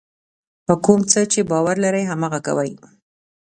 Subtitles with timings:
[0.65, 2.71] په کوم څه چې باور لرئ هماغه کوئ.